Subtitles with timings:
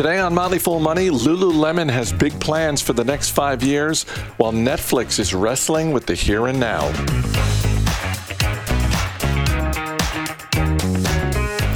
[0.00, 4.04] Today on Motley Fool Money, Lululemon has big plans for the next five years,
[4.38, 6.86] while Netflix is wrestling with the here and now.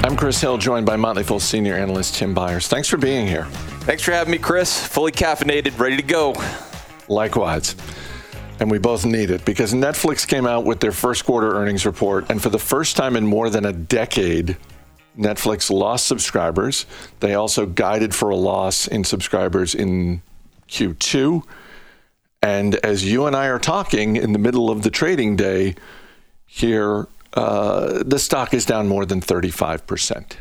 [0.04, 2.66] I'm Chris Hill, joined by Motley Fool senior analyst Tim Beyers.
[2.66, 3.44] Thanks for being here.
[3.84, 4.86] Thanks for having me, Chris.
[4.86, 6.34] Fully caffeinated, ready to go.
[7.08, 7.76] Likewise.
[8.60, 12.30] And we both need it because Netflix came out with their first quarter earnings report,
[12.30, 14.56] and for the first time in more than a decade,
[15.18, 16.86] Netflix lost subscribers.
[17.20, 20.22] They also guided for a loss in subscribers in
[20.68, 21.42] Q2.
[22.42, 25.74] And as you and I are talking in the middle of the trading day
[26.46, 30.36] here, uh, the stock is down more than 35%.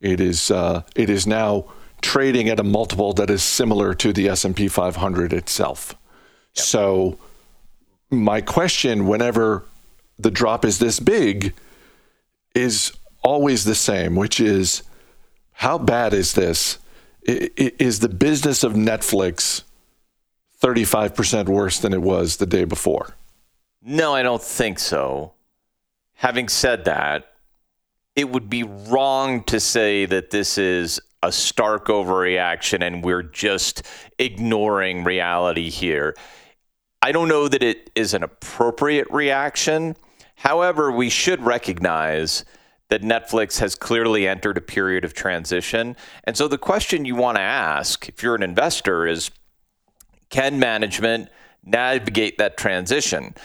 [0.00, 1.66] It is, uh, it is now
[2.02, 5.94] trading at a multiple that is similar to the S&P 500 itself.
[6.54, 6.64] Yep.
[6.64, 7.18] So
[8.10, 9.64] my question whenever
[10.18, 11.54] the drop is this big
[12.54, 12.92] is
[13.22, 14.82] always the same, which is
[15.52, 16.78] how bad is this?
[17.22, 19.62] Is the business of Netflix
[20.62, 23.14] 35% worse than it was the day before?
[23.82, 25.32] No, I don't think so.
[26.14, 27.32] Having said that,
[28.14, 33.82] it would be wrong to say that this is a stark overreaction and we're just
[34.18, 36.14] ignoring reality here.
[37.06, 39.94] I don't know that it is an appropriate reaction.
[40.34, 42.44] However, we should recognize
[42.88, 45.94] that Netflix has clearly entered a period of transition.
[46.24, 49.30] And so the question you want to ask if you're an investor is
[50.30, 51.28] can management
[51.64, 53.36] navigate that transition?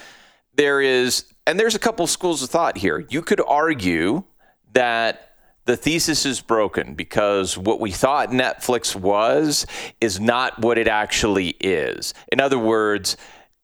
[0.56, 3.06] There is, and there's a couple schools of thought here.
[3.10, 4.24] You could argue
[4.72, 9.66] that the thesis is broken because what we thought Netflix was
[10.00, 12.12] is not what it actually is.
[12.32, 13.16] In other words,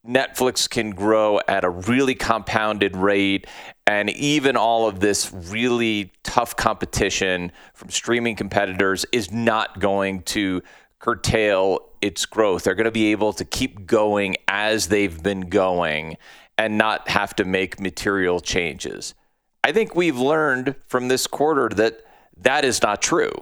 [0.09, 3.47] Netflix can grow at a really compounded rate.
[3.87, 10.63] And even all of this really tough competition from streaming competitors is not going to
[10.99, 12.65] curtail its growth.
[12.65, 16.17] They're going to be able to keep going as they've been going
[16.57, 19.15] and not have to make material changes.
[19.63, 22.01] I think we've learned from this quarter that
[22.39, 23.33] that is not true.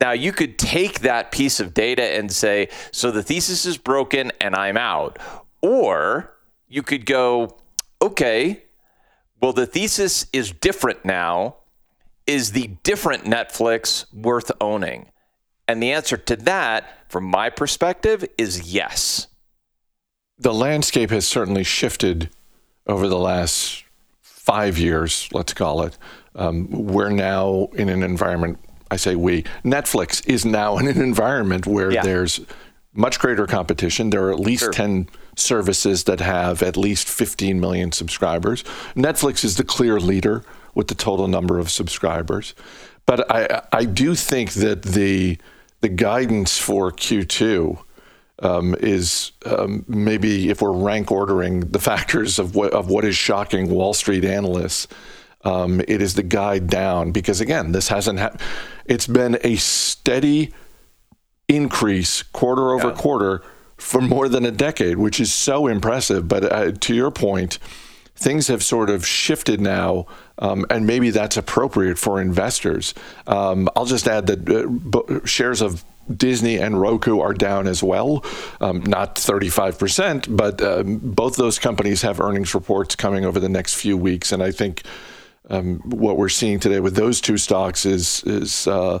[0.00, 4.32] Now, you could take that piece of data and say, so the thesis is broken
[4.40, 5.18] and I'm out.
[5.62, 6.32] Or
[6.68, 7.56] you could go,
[8.00, 8.64] okay,
[9.40, 11.56] well, the thesis is different now.
[12.26, 15.06] Is the different Netflix worth owning?
[15.66, 19.28] And the answer to that, from my perspective, is yes.
[20.38, 22.30] The landscape has certainly shifted
[22.86, 23.84] over the last
[24.20, 25.96] five years, let's call it.
[26.34, 28.58] Um, we're now in an environment,
[28.90, 32.02] I say we, Netflix is now in an environment where yeah.
[32.02, 32.40] there's
[32.92, 34.10] much greater competition.
[34.10, 34.72] There are at least sure.
[34.72, 35.08] 10
[35.40, 38.62] services that have at least 15 million subscribers.
[38.94, 42.54] Netflix is the clear leader with the total number of subscribers.
[43.06, 45.38] But I, I do think that the,
[45.80, 47.82] the guidance for Q2
[48.40, 53.16] um, is um, maybe if we're rank ordering the factors of what, of what is
[53.16, 54.86] shocking Wall Street analysts,
[55.42, 58.42] um, it is the guide down because again, this hasn't happened.
[58.84, 60.52] It's been a steady
[61.48, 62.94] increase quarter over yeah.
[62.94, 63.42] quarter
[63.80, 66.28] for more than a decade, which is so impressive.
[66.28, 67.58] But uh, to your point,
[68.14, 70.06] things have sort of shifted now,
[70.38, 72.94] um, and maybe that's appropriate for investors.
[73.26, 78.24] Um, I'll just add that uh, shares of Disney and Roku are down as well,
[78.60, 83.74] um, not 35%, but um, both those companies have earnings reports coming over the next
[83.74, 84.32] few weeks.
[84.32, 84.82] And I think
[85.48, 88.98] um, what we're seeing today with those two stocks is, is uh,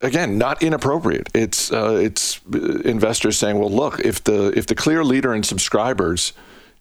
[0.00, 1.28] again not inappropriate.
[1.34, 2.40] It's uh, it's
[2.84, 6.32] investors saying, well, look, if the if the clear leader in subscribers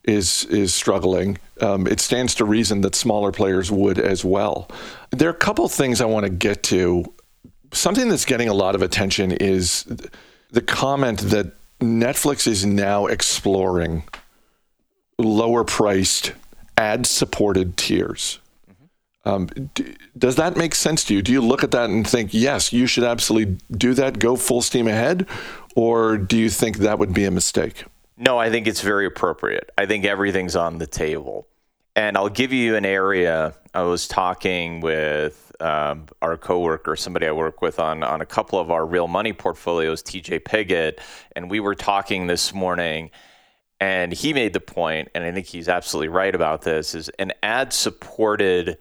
[0.03, 4.69] is is struggling, um, it stands to reason that smaller players would as well.
[5.11, 7.13] There are a couple things I want to get to.
[7.73, 9.83] Something that's getting a lot of attention is
[10.51, 14.03] the comment that Netflix is now exploring
[15.19, 16.31] lower priced
[16.77, 18.39] ad supported tiers.
[19.27, 21.21] Um, d- does that make sense to you?
[21.21, 24.61] Do you look at that and think, yes, you should absolutely do that, go full
[24.61, 25.27] steam ahead?
[25.75, 27.83] Or do you think that would be a mistake?
[28.17, 29.69] No, I think it's very appropriate.
[29.77, 31.47] I think everything's on the table.
[31.95, 33.53] And I'll give you an area.
[33.73, 38.59] I was talking with um, our coworker, somebody I work with on, on a couple
[38.59, 40.99] of our real money portfolios, TJ Piggott,
[41.35, 43.11] and we were talking this morning.
[43.79, 47.33] And he made the point, and I think he's absolutely right about this, is an
[47.43, 48.77] ad supported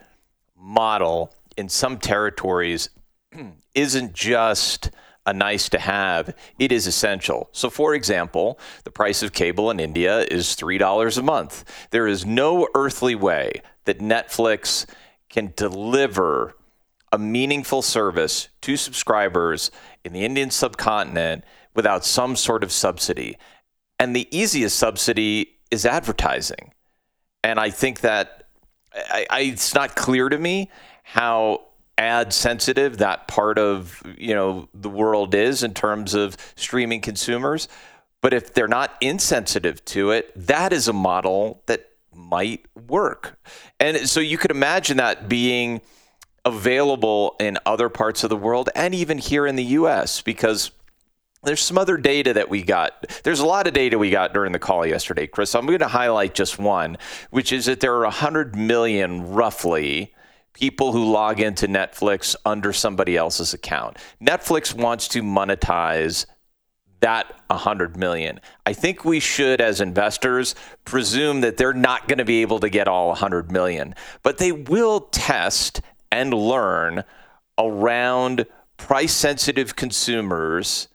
[0.56, 2.88] model in some territories
[3.74, 4.90] isn't just
[5.26, 7.48] a nice to have, it is essential.
[7.52, 11.88] So, for example, the price of cable in India is $3 a month.
[11.90, 14.86] There is no earthly way that Netflix
[15.28, 16.54] can deliver
[17.12, 19.70] a meaningful service to subscribers
[20.04, 21.44] in the Indian subcontinent
[21.74, 23.36] without some sort of subsidy.
[23.98, 26.72] And the easiest subsidy is advertising.
[27.42, 28.45] And I think that
[28.96, 30.70] I, I, it's not clear to me
[31.02, 31.62] how
[31.98, 37.68] ad sensitive that part of you know the world is in terms of streaming consumers.
[38.22, 43.38] But if they're not insensitive to it, that is a model that might work.
[43.78, 45.80] And so you could imagine that being
[46.44, 50.70] available in other parts of the world and even here in the US because
[51.46, 53.06] there's some other data that we got.
[53.22, 55.54] There's a lot of data we got during the call yesterday, Chris.
[55.54, 56.98] I'm going to highlight just one,
[57.30, 60.14] which is that there are 100 million roughly
[60.52, 63.98] people who log into Netflix under somebody else's account.
[64.22, 66.24] Netflix wants to monetize
[67.00, 68.40] that 100 million.
[68.64, 70.54] I think we should as investors
[70.86, 74.50] presume that they're not going to be able to get all 100 million, but they
[74.50, 77.04] will test and learn
[77.58, 78.46] around
[78.76, 80.88] price sensitive consumers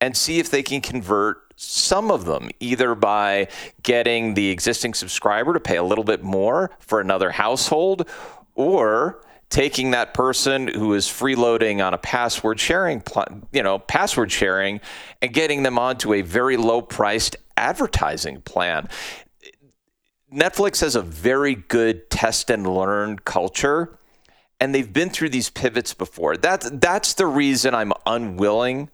[0.00, 3.46] and see if they can convert some of them either by
[3.82, 8.08] getting the existing subscriber to pay a little bit more for another household
[8.54, 9.20] or
[9.50, 13.02] taking that person who is freeloading on a password sharing
[13.52, 14.80] you know password sharing
[15.20, 18.88] and getting them onto a very low priced advertising plan.
[20.32, 23.98] Netflix has a very good test and learn culture
[24.60, 26.36] and they've been through these pivots before.
[26.36, 28.88] That's that's the reason I'm unwilling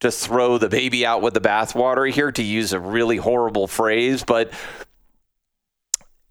[0.00, 4.22] to throw the baby out with the bathwater here, to use a really horrible phrase,
[4.24, 4.52] but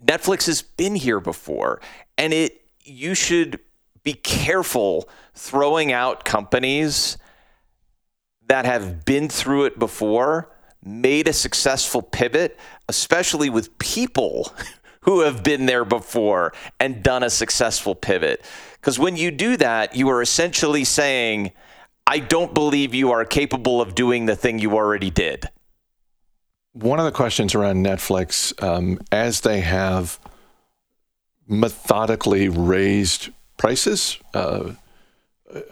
[0.03, 1.81] Netflix has been here before,
[2.17, 3.59] and it you should
[4.03, 7.17] be careful throwing out companies
[8.47, 10.51] that have been through it before,
[10.83, 14.53] made a successful pivot, especially with people
[15.01, 18.45] who have been there before and done a successful pivot.
[18.73, 21.51] Because when you do that, you are essentially saying,
[22.07, 25.49] I don't believe you are capable of doing the thing you already did.
[26.73, 30.19] One of the questions around Netflix, um, as they have
[31.47, 34.73] methodically raised prices uh,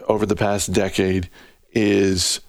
[0.07, 1.29] over the past decade,
[1.71, 2.39] is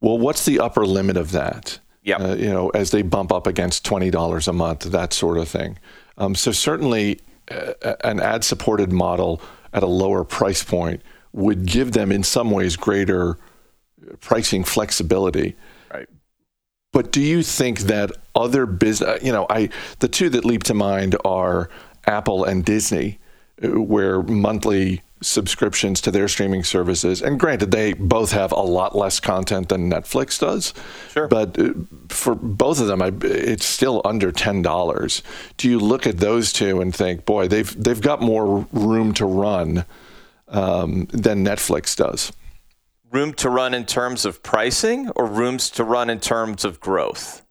[0.00, 1.78] well, what's the upper limit of that?
[2.02, 5.38] Yeah, uh, you know, as they bump up against twenty dollars a month, that sort
[5.38, 5.78] of thing.
[6.18, 7.20] Um, so certainly,
[7.50, 9.40] uh, an ad-supported model
[9.72, 11.02] at a lower price point
[11.32, 13.38] would give them in some ways greater
[14.20, 15.56] pricing flexibility.
[15.92, 16.08] Right.
[16.92, 19.70] But do you think that other business, you know, I
[20.00, 21.70] the two that leap to mind are
[22.06, 23.18] Apple and Disney,
[23.62, 29.20] where monthly subscriptions to their streaming services, and granted, they both have a lot less
[29.20, 30.74] content than Netflix does.
[31.12, 31.28] Sure.
[31.28, 31.74] But uh,
[32.08, 35.22] for both of them, it's still under ten dollars.
[35.56, 39.24] Do you look at those two and think, boy, they've they've got more room to
[39.24, 39.84] run?
[40.52, 42.32] Um, than Netflix does.
[43.10, 47.42] Room to run in terms of pricing or rooms to run in terms of growth?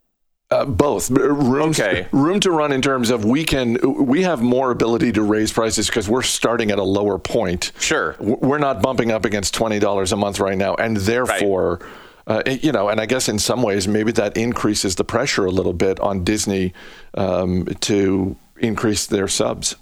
[0.50, 2.07] Uh, both rooms, okay.
[2.12, 5.88] room to run in terms of we can we have more ability to raise prices
[5.88, 7.71] because we're starting at a lower point.
[7.80, 11.80] Sure, we're not bumping up against twenty dollars a month right now, and therefore,
[12.27, 12.47] right.
[12.50, 15.51] uh, you know, and I guess in some ways maybe that increases the pressure a
[15.51, 16.74] little bit on Disney
[17.13, 19.77] um, to increase their subs.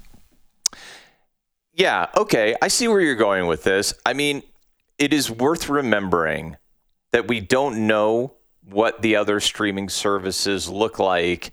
[1.79, 2.57] Yeah, okay.
[2.61, 3.93] I see where you're going with this.
[4.05, 4.43] I mean,
[4.97, 6.57] it is worth remembering
[7.13, 8.33] that we don't know
[8.69, 11.51] what the other streaming services look like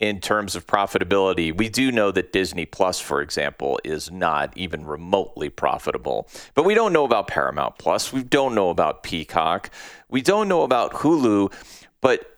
[0.00, 1.56] in terms of profitability.
[1.56, 6.28] We do know that Disney Plus, for example, is not even remotely profitable.
[6.56, 8.12] But we don't know about Paramount Plus.
[8.12, 9.70] We don't know about Peacock.
[10.08, 11.52] We don't know about Hulu.
[12.00, 12.28] But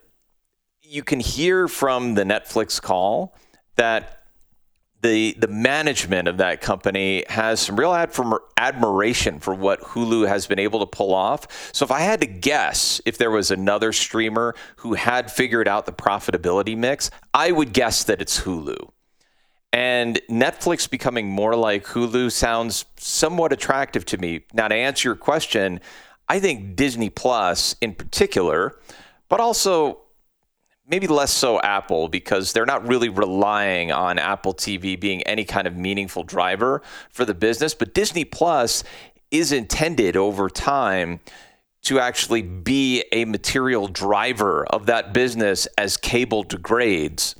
[0.83, 3.35] you can hear from the Netflix call
[3.77, 4.20] that
[5.01, 7.93] the the management of that company has some real
[8.57, 11.71] admiration for what Hulu has been able to pull off.
[11.73, 15.85] So if I had to guess if there was another streamer who had figured out
[15.85, 18.89] the profitability mix, I would guess that it's Hulu.
[19.73, 24.41] And Netflix becoming more like Hulu sounds somewhat attractive to me.
[24.53, 25.79] Now to answer your question,
[26.27, 28.77] I think Disney Plus in particular,
[29.29, 29.99] but also
[30.91, 35.65] maybe less so Apple because they're not really relying on Apple TV being any kind
[35.65, 37.73] of meaningful driver for the business.
[37.73, 38.83] But Disney Plus
[39.31, 41.21] is intended over time
[41.83, 47.35] to actually be a material driver of that business as cable degrades.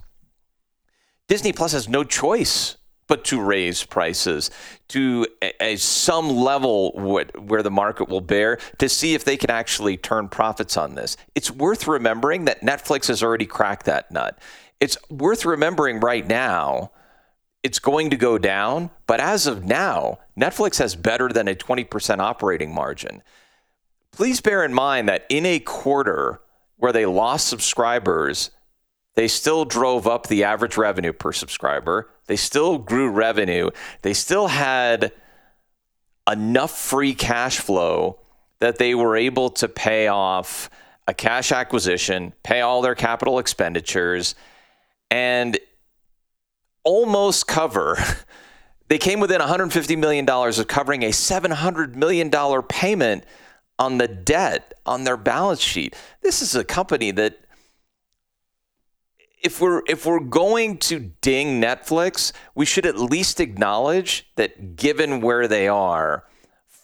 [1.28, 2.78] Disney Plus has no choice
[3.12, 4.50] but to raise prices
[4.88, 9.52] to a, a some level where the market will bear to see if they can
[9.52, 11.18] actually turn profits on this.
[11.36, 14.40] It's worth remembering that Netflix has already cracked that nut.
[14.80, 16.92] It's worth remembering right now
[17.64, 18.92] it's going to go down.
[19.08, 23.24] But as of now, Netflix has better than a 20% operating margin.
[24.14, 26.40] Please bear in mind that in a quarter
[26.78, 28.52] where they lost subscribers,
[29.16, 32.10] they still drove up the average revenue per subscriber.
[32.28, 33.70] They still grew revenue.
[34.04, 35.12] They still had
[36.30, 38.20] enough free cash flow
[38.60, 40.70] that they were able to pay off
[41.08, 44.36] a cash acquisition, pay all their capital expenditures,
[45.10, 45.60] and
[46.84, 47.98] almost cover.
[48.92, 52.30] They came within $150 million of covering a $700 million
[52.64, 53.24] payment
[53.80, 55.96] on the debt on their balance sheet.
[56.22, 57.40] This is a company that
[59.42, 65.22] if we're if we're going to ding Netflix, we should at least acknowledge that given
[65.22, 66.24] where they are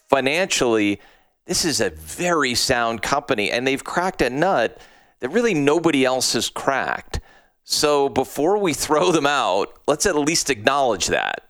[0.10, 1.00] financially,
[1.46, 4.80] this is a very sound company and they've cracked a nut
[5.20, 7.20] that really nobody else has cracked.
[7.64, 11.50] So before we throw them out, let's at least acknowledge that.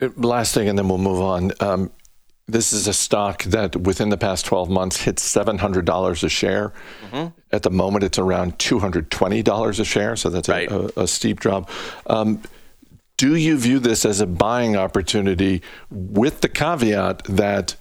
[0.00, 1.52] Uh, last thing, and then we'll move on.
[1.60, 1.90] Um,
[2.48, 6.72] this is a stock that within the past 12 months hit $700 a share.
[7.10, 7.28] Mm-hmm.
[7.52, 10.16] At the moment, it's around $220 a share.
[10.16, 10.70] So that's right.
[10.70, 11.70] a, a, a, steep drop.
[12.06, 12.42] Um,
[13.16, 17.76] do you view this as a buying opportunity with the caveat that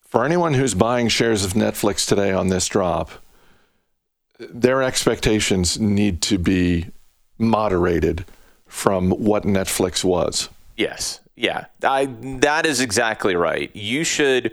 [0.00, 3.10] for anyone who's buying shares of Netflix today on this drop,
[4.38, 6.86] their expectations need to be
[7.38, 8.24] moderated
[8.66, 10.48] from what Netflix was.
[10.76, 11.20] Yes.
[11.36, 11.66] Yeah.
[11.82, 12.06] I
[12.40, 13.74] that is exactly right.
[13.74, 14.52] You should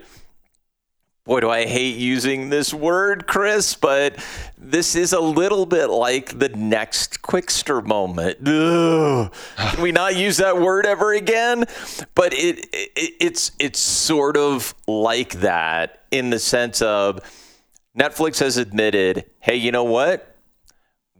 [1.24, 4.16] Boy, do I hate using this word, Chris, but
[4.58, 8.38] this is a little bit like the next Qwikster moment.
[8.44, 9.32] Ugh.
[9.56, 11.66] Can we not use that word ever again?
[12.16, 17.20] But it, it it's it's sort of like that in the sense of
[17.96, 20.34] Netflix has admitted, hey, you know what?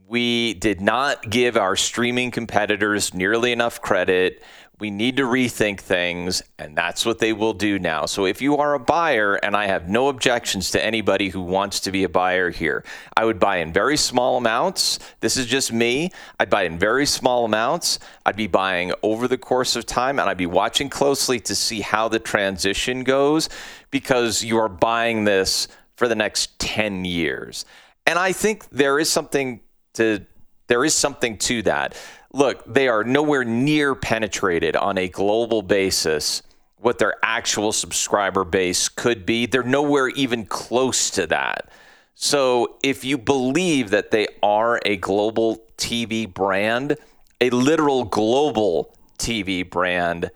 [0.05, 4.43] We did not give our streaming competitors nearly enough credit.
[4.83, 8.05] We need to rethink things, and that's what they will do now.
[8.05, 11.79] So, if you are a buyer, and I have no objections to anybody who wants
[11.79, 12.83] to be a buyer here,
[13.15, 14.99] I would buy in very small amounts.
[15.21, 16.11] This is just me.
[16.37, 17.97] I'd buy in very small amounts.
[18.25, 21.79] I'd be buying over the course of time, and I'd be watching closely to see
[21.79, 23.47] how the transition goes
[23.89, 27.63] because you are buying this for the next 10 years.
[28.05, 29.61] And I think there is something
[29.93, 30.25] to
[30.67, 31.95] there is something to that.
[32.33, 36.41] Look, they are nowhere near penetrated on a global basis
[36.77, 39.45] what their actual subscriber base could be.
[39.45, 41.69] They're nowhere even close to that.
[42.15, 46.97] So if you believe that they are a global TV brand,
[47.39, 50.31] a literal global TV brand,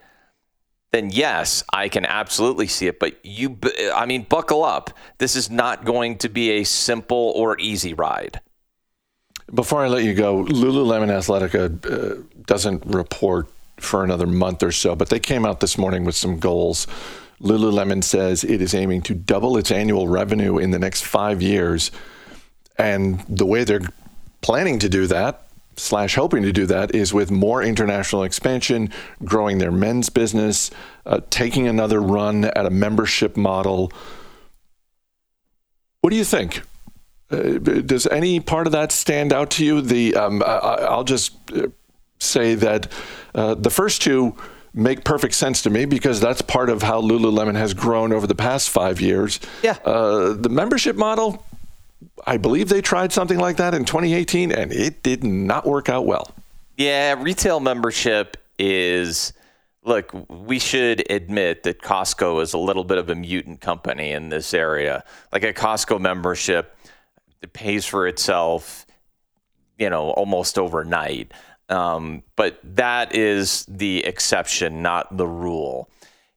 [0.92, 3.00] then yes, I can absolutely see it.
[3.00, 3.58] But you,
[3.94, 4.92] I mean, buckle up.
[5.18, 8.39] This is not going to be a simple or easy ride.
[9.54, 14.96] Before I let you go, Lululemon Athletica uh, doesn't report for another month or so,
[14.96, 16.88] but they came out this morning with some goals.
[17.42, 21.92] Lululemon says it is aiming to double its annual revenue in the next five years.
[22.77, 23.88] And the way they're
[24.42, 28.92] planning to do that slash hoping to do that is with more international expansion,
[29.24, 30.72] growing their men's business,
[31.06, 33.92] uh, taking another run at a membership model.
[36.01, 36.63] What do you think?
[37.29, 39.81] Uh, does any part of that stand out to you?
[39.81, 41.67] The um, I, will just uh,
[42.19, 42.91] say that
[43.36, 44.36] uh, the first two
[44.74, 48.36] make perfect sense to me because that's part of how Lululemon has grown over the
[48.36, 49.39] past five years.
[49.63, 49.77] Yeah.
[49.84, 51.43] Uh, the membership model
[52.25, 56.05] I believe they tried something like that in 2018 and it did not work out
[56.05, 56.31] well.
[56.75, 59.34] Yeah, retail membership is
[59.84, 64.29] look, we should admit that Costco is a little bit of a mutant company in
[64.29, 65.03] this area.
[65.31, 66.75] Like a Costco membership
[67.41, 68.86] it pays for itself,
[69.77, 71.32] you know, almost overnight.
[71.70, 75.89] Um, but that is the exception, not the rule.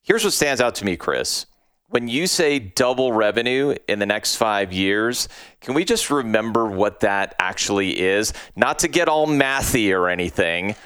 [0.03, 1.47] Here's what stands out to me, Chris
[1.91, 5.29] when you say double revenue in the next five years,
[5.61, 8.33] can we just remember what that actually is?
[8.55, 10.77] Not to get all mathy or anything,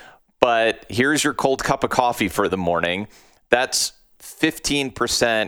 [0.41, 3.07] but here's your cold cup of coffee for the morning.
[3.51, 3.93] That's
[4.25, 4.93] 15%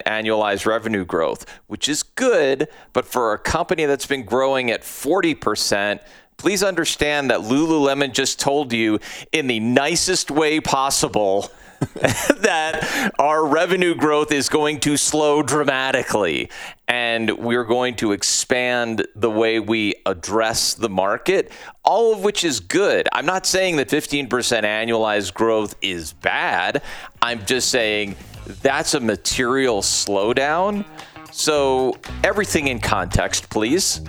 [0.05, 6.01] annualized revenue growth, which is good, but for a company that's been growing at 40%,
[6.37, 8.99] please understand that Lululemon just told you
[9.33, 11.51] in the nicest way possible
[12.41, 16.51] that our revenue growth is going to slow dramatically
[16.89, 21.51] and we're going to expand the way we address the market,
[21.85, 23.09] all of which is good.
[23.13, 26.83] I'm not saying that 15% annualized growth is bad.
[27.21, 28.17] I'm just saying
[28.47, 30.85] that's a material slowdown.
[31.33, 34.01] So, everything in context, please.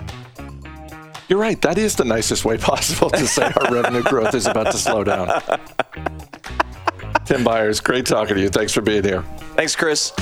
[1.27, 1.61] You're right.
[1.61, 5.03] That is the nicest way possible to say our revenue growth is about to slow
[5.03, 5.41] down.
[7.25, 8.49] Tim Beyers, great talking to you.
[8.49, 9.23] Thanks for being here.
[9.55, 10.13] Thanks, Chris.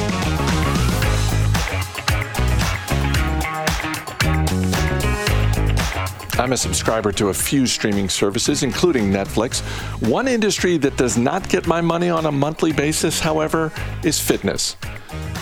[6.38, 9.62] I'm a subscriber to a few streaming services, including Netflix.
[10.06, 13.72] One industry that does not get my money on a monthly basis, however,
[14.04, 14.74] is fitness.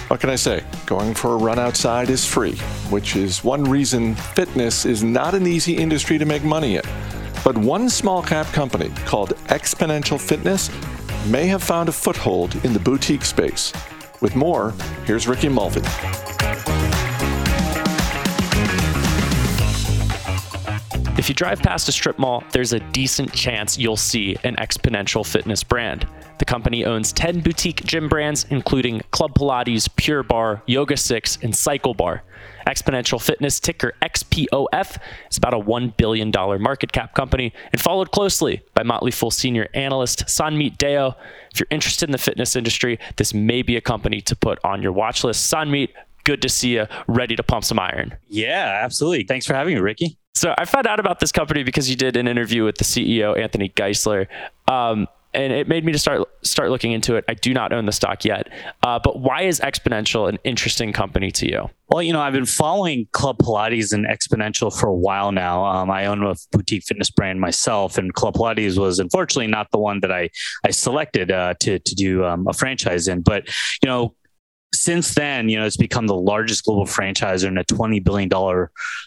[0.09, 0.63] What can I say?
[0.85, 2.57] Going for a run outside is free,
[2.91, 6.83] which is one reason fitness is not an easy industry to make money in.
[7.43, 10.69] But one small cap company called Xponential Fitness
[11.25, 13.73] may have found a foothold in the boutique space.
[14.21, 15.81] With more, here's Ricky Mulvey.
[21.15, 25.25] If you drive past a strip mall, there's a decent chance you'll see an Xponential
[25.25, 26.07] Fitness brand.
[26.39, 31.55] The company owns 10 boutique gym brands, including Club Pilates, Pure Barre, Yoga 6, and
[31.55, 32.23] Cycle Bar.
[32.65, 34.97] Xponential Fitness, ticker XPOF,
[35.29, 39.69] is about a $1 billion market cap company and followed closely by Motley Fool senior
[39.75, 41.15] analyst Sanmeet Deo.
[41.51, 44.81] If you're interested in the fitness industry, this may be a company to put on
[44.81, 45.53] your watch list.
[45.53, 45.89] Sanmeet,
[46.23, 48.17] good to see you, ready to pump some iron.
[48.27, 49.25] Yeah, absolutely.
[49.25, 50.17] Thanks for having me, Ricky.
[50.35, 53.37] So I found out about this company because you did an interview with the CEO,
[53.37, 54.27] Anthony Geisler.
[54.67, 57.25] Um, and it made me to start start looking into it.
[57.27, 58.49] I do not own the stock yet,
[58.83, 61.69] uh, but why is Xponential an interesting company to you?
[61.89, 65.65] Well, you know, I've been following Club Pilates and Xponential for a while now.
[65.65, 69.79] Um, I own a boutique fitness brand myself, and Club Pilates was unfortunately not the
[69.79, 70.29] one that I
[70.63, 73.21] I selected uh, to to do um, a franchise in.
[73.21, 73.47] But
[73.81, 74.15] you know,
[74.73, 78.29] since then, you know, it's become the largest global franchisor in a $20 billion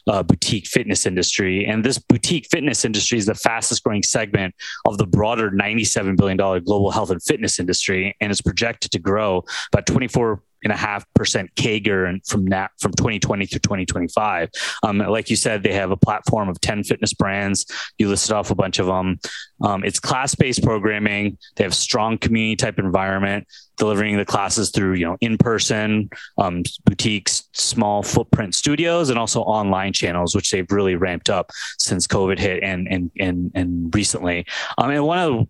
[0.06, 1.66] uh, boutique fitness industry.
[1.66, 4.54] And this boutique fitness industry is the fastest growing segment
[4.86, 8.16] of the broader $97 billion global health and fitness industry.
[8.20, 12.92] And it's projected to grow by 24 and a half percent CAGR from that from
[12.92, 14.50] 2020 through 2025.
[14.82, 17.66] Um, like you said, they have a platform of 10 fitness brands.
[17.98, 19.20] You listed off a bunch of them.
[19.62, 21.38] Um, it's class-based programming.
[21.54, 23.46] They have strong community type environment,
[23.76, 29.92] delivering the classes through you know in-person um, boutiques, small footprint studios, and also online
[29.92, 34.44] channels, which they've really ramped up since COVID hit and and and and recently.
[34.78, 35.48] Um, and one of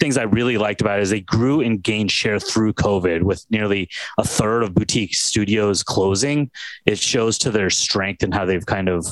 [0.00, 3.44] things I really liked about it is they grew and gained share through COVID with
[3.50, 6.50] nearly a third of boutique studios closing.
[6.86, 9.06] It shows to their strength and how they've kind of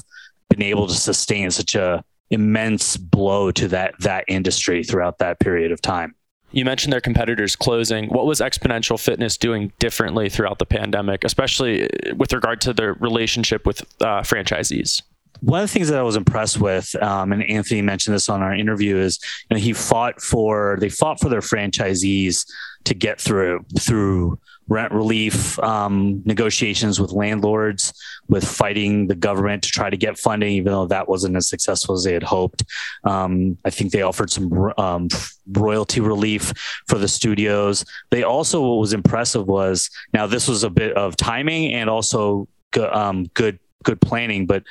[0.48, 5.70] been able to sustain such a immense blow to that that industry throughout that period
[5.70, 6.14] of time.
[6.50, 8.08] You mentioned their competitors closing.
[8.08, 13.66] What was Xponential Fitness doing differently throughout the pandemic, especially with regard to their relationship
[13.66, 15.02] with uh, franchisees?
[15.42, 18.42] One of the things that I was impressed with, um, and Anthony mentioned this on
[18.42, 19.18] our interview, is
[19.50, 22.46] you know, he fought for they fought for their franchisees
[22.84, 27.92] to get through through rent relief um, negotiations with landlords,
[28.28, 31.96] with fighting the government to try to get funding, even though that wasn't as successful
[31.96, 32.62] as they had hoped.
[33.02, 35.08] Um, I think they offered some um,
[35.50, 36.52] royalty relief
[36.86, 37.84] for the studios.
[38.10, 42.46] They also, what was impressive was now this was a bit of timing and also
[42.78, 44.62] um, good good planning, but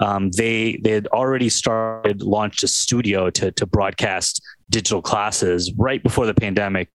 [0.00, 6.02] um, they they had already started launched a studio to to broadcast digital classes right
[6.02, 6.88] before the pandemic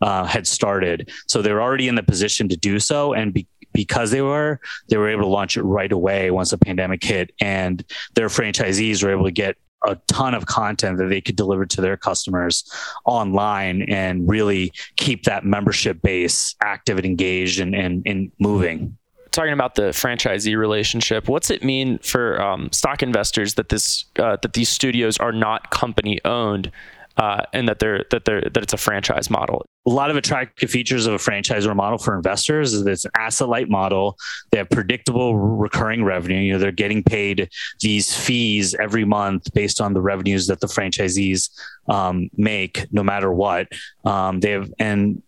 [0.00, 1.10] uh, had started.
[1.26, 4.60] So they were already in the position to do so, and be, because they were,
[4.88, 9.02] they were able to launch it right away once the pandemic hit, and their franchisees
[9.02, 9.56] were able to get
[9.86, 12.70] a ton of content that they could deliver to their customers
[13.06, 18.98] online and really keep that membership base active and engaged and, and, and moving
[19.30, 24.36] talking about the franchisee relationship, what's it mean for um, stock investors that this uh,
[24.42, 26.70] that these studios are not company owned?
[27.16, 29.66] Uh, and that they're that they're that it's a franchise model.
[29.86, 33.48] A lot of attractive features of a franchisor model for investors is it's an asset
[33.48, 34.16] light model.
[34.50, 36.38] They have predictable recurring revenue.
[36.38, 40.66] You know, they're getting paid these fees every month based on the revenues that the
[40.66, 41.50] franchisees
[41.88, 43.68] um, make, no matter what.
[44.04, 45.22] Um, they have and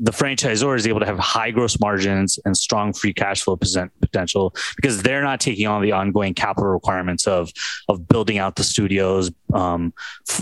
[0.00, 4.54] the franchisor is able to have high gross margins and strong free cash flow potential
[4.76, 7.50] because they're not taking on the ongoing capital requirements of
[7.88, 9.92] of building out the studios, um,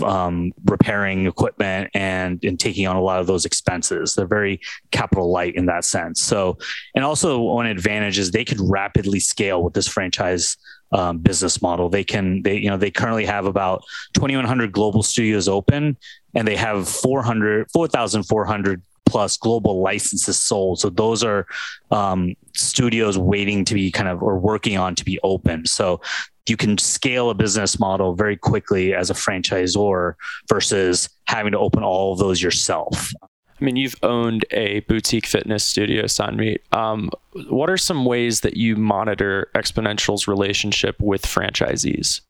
[0.03, 4.13] um, repairing equipment, and and taking on a lot of those expenses.
[4.13, 4.59] They're very
[4.91, 6.21] capital light in that sense.
[6.21, 6.57] So,
[6.95, 10.57] and also one advantage is they could rapidly scale with this franchise
[10.91, 11.89] um, business model.
[11.89, 15.97] They can, they, you know, they currently have about 2,100 global studios open
[16.33, 20.79] and they have 400, 4,400 plus global licenses sold.
[20.79, 21.47] So those are
[21.91, 25.65] um, studios waiting to be kind of or working on to be open.
[25.65, 26.01] So
[26.47, 30.13] you can scale a business model very quickly as a franchisor
[30.47, 33.11] versus having to open all of those yourself.
[33.59, 36.59] I mean, you've owned a boutique fitness studio, Sanmeet.
[36.73, 37.09] Um,
[37.49, 42.21] what are some ways that you monitor Xponential's relationship with franchisees?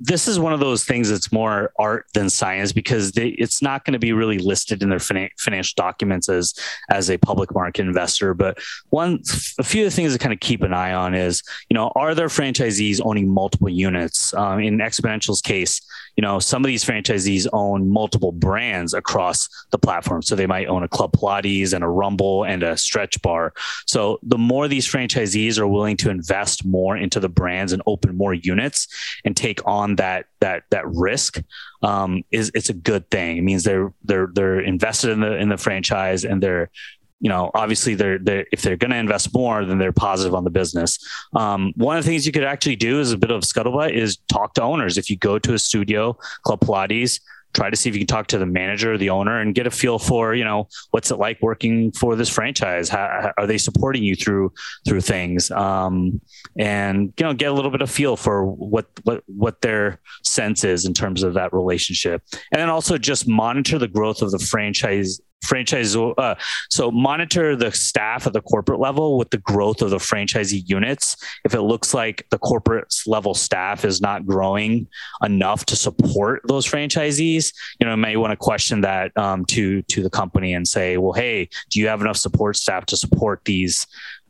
[0.00, 3.84] This is one of those things that's more art than science because they, it's not
[3.84, 6.54] going to be really listed in their financial documents as
[6.88, 8.32] as a public market investor.
[8.34, 8.58] But
[8.88, 9.22] one,
[9.58, 11.92] a few of the things to kind of keep an eye on is, you know,
[11.94, 14.32] are there franchisees owning multiple units?
[14.34, 15.80] Um, in Xponential's case,
[16.20, 20.20] you know, some of these franchisees own multiple brands across the platform.
[20.20, 23.54] So they might own a Club Pilates and a Rumble and a Stretch Bar.
[23.86, 28.18] So the more these franchisees are willing to invest more into the brands and open
[28.18, 28.86] more units
[29.24, 31.42] and take on that that that risk,
[31.82, 33.38] um, is it's a good thing.
[33.38, 36.70] It means they're they're they're invested in the in the franchise and they're
[37.20, 40.44] you know, obviously they're, they're if they're going to invest more, then they're positive on
[40.44, 40.98] the business.
[41.34, 44.16] Um, one of the things you could actually do is a bit of scuttlebutt is
[44.28, 44.96] talk to owners.
[44.96, 47.20] If you go to a studio, Club Pilates,
[47.52, 49.66] try to see if you can talk to the manager, or the owner, and get
[49.66, 52.88] a feel for you know what's it like working for this franchise.
[52.88, 54.52] How, are they supporting you through
[54.86, 55.50] through things?
[55.50, 56.20] Um,
[56.58, 60.64] and you know get a little bit of feel for what what what their sense
[60.64, 64.38] is in terms of that relationship, and then also just monitor the growth of the
[64.38, 66.34] franchise franchise uh,
[66.68, 71.16] so monitor the staff at the corporate level with the growth of the franchisee units.
[71.44, 74.86] If it looks like the corporate level staff is not growing
[75.22, 79.82] enough to support those franchisees you know you may want to question that um, to
[79.82, 83.44] to the company and say well hey do you have enough support staff to support
[83.44, 83.86] these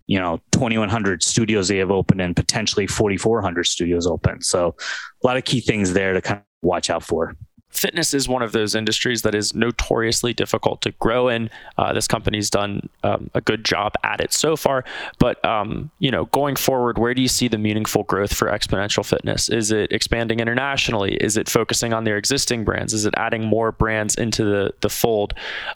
[0.07, 4.43] you know 2100 studios they have open and potentially 4400 studios open?
[4.43, 4.75] So
[5.23, 7.37] a lot of key things there to kind of watch out for
[7.71, 11.51] fitness is one of those industries that is notoriously difficult to grow in.
[11.79, 14.85] Uh, this company's done um, a good job at it so far,
[15.19, 19.05] but um, you know, going forward, where do you see the meaningful growth for Xponential
[19.05, 19.49] Fitness?
[19.49, 21.15] Is it expanding internationally?
[21.17, 22.93] Is it focusing on their existing brands?
[22.93, 25.35] Is it adding more brands into the the fold?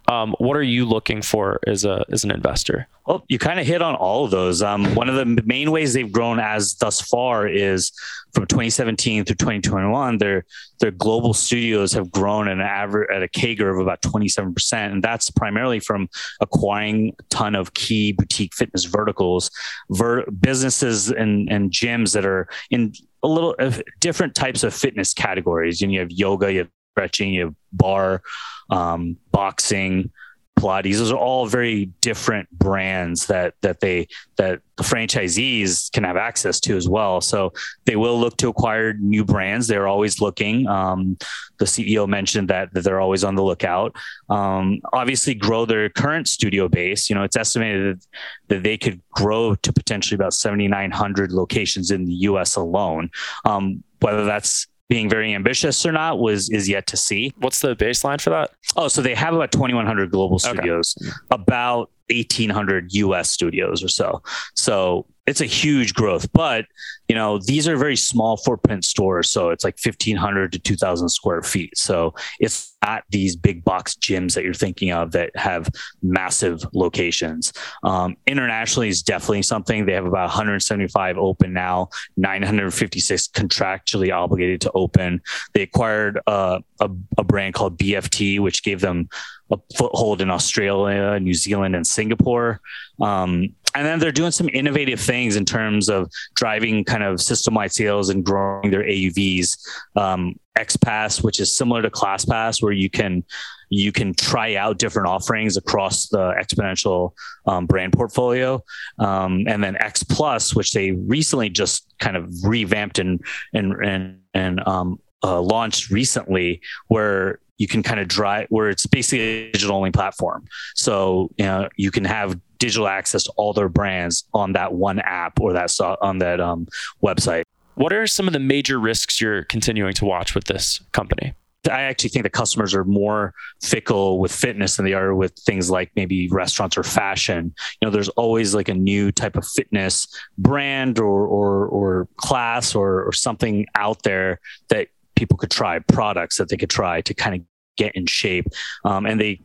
[0.09, 2.87] Um, what are you looking for as a as an investor?
[3.07, 4.63] Well, you kind of hit on all of those.
[4.63, 7.93] Um, one of the main ways they've grown as thus far is
[8.33, 10.19] from 2017 through 2021.
[10.19, 10.45] Their
[10.81, 14.95] their global studios have grown at an average at a CAGR of about 27 percent,
[14.95, 16.09] and that's primarily from
[16.41, 19.51] acquiring a ton of key boutique fitness verticals,
[19.91, 25.13] ver- businesses and and gyms that are in a little uh, different types of fitness
[25.13, 25.83] categories.
[25.83, 28.23] You have yoga, you have stretching, you have bar,
[28.71, 30.11] um, boxing
[30.59, 30.99] Pilates.
[30.99, 36.59] Those are all very different brands that that they that the franchisees can have access
[36.61, 37.21] to as well.
[37.21, 37.53] So
[37.85, 39.67] they will look to acquire new brands.
[39.67, 40.67] They're always looking.
[40.67, 41.17] Um,
[41.59, 43.97] the CEO mentioned that that they're always on the lookout.
[44.29, 47.09] Um, obviously, grow their current studio base.
[47.09, 48.03] You know, it's estimated
[48.49, 52.57] that they could grow to potentially about 7,900 locations in the U.S.
[52.57, 53.11] alone.
[53.45, 57.33] Um, whether that's being very ambitious or not was is yet to see.
[57.39, 58.51] What's the baseline for that?
[58.77, 61.11] Oh, so they have about 2100 global studios, okay.
[61.31, 64.23] about 1800 US studios or so.
[64.55, 66.67] So it's a huge growth, but
[67.09, 69.31] you know, these are very small footprint stores.
[69.31, 71.77] So it's like 1500 to 2000 square feet.
[71.77, 75.69] So it's not these big box gyms that you're thinking of that have
[76.03, 77.53] massive locations.
[77.83, 79.87] Um, internationally is definitely something.
[79.87, 85.23] They have about 175 open now, 956 contractually obligated to open.
[85.53, 89.09] They acquired uh, a, a brand called BFT, which gave them
[89.51, 92.61] a foothold in Australia, New Zealand, and Singapore.
[93.01, 97.73] Um, and then they're doing some innovative things in terms of driving kind of system-wide
[97.73, 99.59] sales and growing their AUVs.
[99.97, 103.25] Um, XPass, which is similar to ClassPass, where you can
[103.71, 107.13] you can try out different offerings across the Xponential
[107.47, 108.63] um, brand portfolio,
[108.99, 113.21] um, and then X Plus, which they recently just kind of revamped and
[113.53, 118.87] and and and um, uh, launched recently, where you can kind of drive where it's
[118.87, 120.45] basically a digital only platform.
[120.75, 124.99] So you know you can have digital access to all their brands on that one
[125.01, 126.67] app or that on that um,
[127.03, 127.43] website.
[127.75, 131.35] What are some of the major risks you're continuing to watch with this company?
[131.71, 135.71] I actually think that customers are more fickle with fitness than they are with things
[135.71, 137.55] like maybe restaurants or fashion.
[137.81, 142.75] You know, there's always like a new type of fitness brand or or, or class
[142.75, 147.13] or, or something out there that people could try, products that they could try to
[147.13, 147.43] kind of
[147.77, 148.47] get in shape.
[148.87, 149.41] Um, and they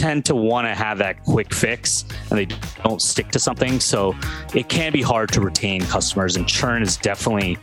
[0.00, 2.46] tend to want to have that quick fix and they
[2.82, 3.78] don't stick to something.
[3.78, 4.16] So
[4.54, 7.58] it can be hard to retain customers, and churn is definitely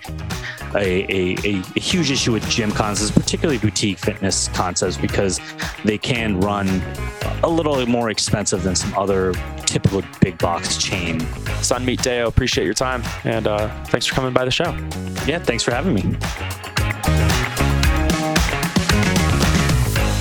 [0.75, 5.39] a, a, a, huge issue with gym concepts, particularly boutique fitness concepts, because
[5.83, 6.67] they can run
[7.43, 9.33] a little more expensive than some other
[9.65, 11.21] typical big box chain.
[11.61, 14.71] Sanmeet Deo, appreciate your time and uh, thanks for coming by the show.
[15.25, 17.26] Yeah, thanks for having me.